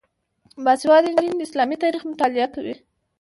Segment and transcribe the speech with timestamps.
[0.63, 2.75] باسواده نجونې د اسلامي تاریخ مطالعه کوي.